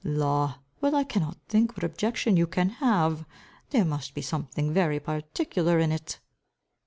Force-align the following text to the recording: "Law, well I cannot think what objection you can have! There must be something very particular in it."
"Law, 0.03 0.57
well 0.81 0.95
I 0.95 1.03
cannot 1.03 1.37
think 1.47 1.77
what 1.77 1.83
objection 1.83 2.35
you 2.35 2.47
can 2.47 2.69
have! 2.69 3.23
There 3.69 3.85
must 3.85 4.15
be 4.15 4.23
something 4.23 4.73
very 4.73 4.99
particular 4.99 5.77
in 5.77 5.91
it." 5.91 6.19